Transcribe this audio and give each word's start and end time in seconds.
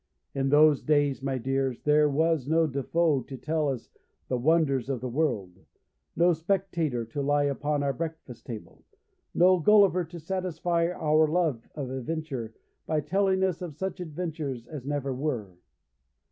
In 0.33 0.49
those 0.49 0.81
days, 0.81 1.21
my 1.21 1.37
dears, 1.37 1.83
there 1.83 2.09
was 2.09 2.47
no 2.47 2.65
Defoe 2.65 3.21
to 3.21 3.37
tell 3.37 3.69
us 3.69 3.91
the 4.29 4.35
wonders 4.39 4.89
of 4.89 4.99
the 4.99 5.07
world, 5.07 5.59
no 6.15 6.33
Spectator 6.33 7.05
to 7.05 7.21
lie 7.21 7.43
upon 7.43 7.83
our 7.83 7.93
breakfast 7.93 8.47
table, 8.47 8.83
no 9.35 9.59
Gulliver 9.59 10.03
to 10.05 10.19
satisfy 10.19 10.87
our 10.87 11.27
love 11.27 11.69
of 11.75 11.91
adventure 11.91 12.55
by 12.87 12.99
telling 13.01 13.43
us 13.43 13.61
of 13.61 13.75
such 13.75 13.99
adventures 13.99 14.65
as 14.65 14.87
never 14.87 15.13
were. 15.13 15.55